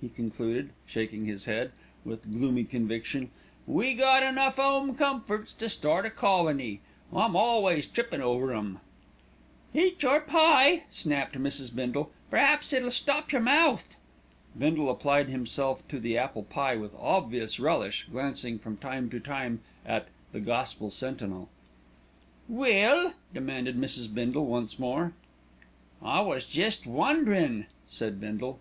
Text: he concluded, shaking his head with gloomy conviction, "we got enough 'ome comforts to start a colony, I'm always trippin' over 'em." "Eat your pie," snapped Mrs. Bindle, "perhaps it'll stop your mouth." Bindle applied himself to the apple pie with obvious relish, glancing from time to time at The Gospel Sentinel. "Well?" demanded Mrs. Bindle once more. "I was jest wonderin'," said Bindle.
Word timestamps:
he 0.00 0.08
concluded, 0.08 0.70
shaking 0.86 1.26
his 1.26 1.44
head 1.44 1.70
with 2.04 2.28
gloomy 2.28 2.64
conviction, 2.64 3.30
"we 3.64 3.94
got 3.94 4.24
enough 4.24 4.58
'ome 4.58 4.92
comforts 4.96 5.52
to 5.52 5.68
start 5.68 6.04
a 6.04 6.10
colony, 6.10 6.80
I'm 7.12 7.36
always 7.36 7.86
trippin' 7.86 8.20
over 8.20 8.52
'em." 8.52 8.80
"Eat 9.72 10.02
your 10.02 10.20
pie," 10.22 10.82
snapped 10.90 11.36
Mrs. 11.38 11.72
Bindle, 11.72 12.10
"perhaps 12.28 12.72
it'll 12.72 12.90
stop 12.90 13.30
your 13.30 13.40
mouth." 13.40 13.94
Bindle 14.58 14.90
applied 14.90 15.28
himself 15.28 15.86
to 15.86 16.00
the 16.00 16.18
apple 16.18 16.42
pie 16.42 16.74
with 16.74 16.90
obvious 16.98 17.60
relish, 17.60 18.08
glancing 18.10 18.58
from 18.58 18.78
time 18.78 19.08
to 19.10 19.20
time 19.20 19.60
at 19.86 20.08
The 20.32 20.40
Gospel 20.40 20.90
Sentinel. 20.90 21.48
"Well?" 22.48 23.12
demanded 23.32 23.78
Mrs. 23.78 24.12
Bindle 24.12 24.46
once 24.46 24.76
more. 24.76 25.12
"I 26.02 26.20
was 26.22 26.44
jest 26.46 26.84
wonderin'," 26.84 27.66
said 27.86 28.18
Bindle. 28.20 28.58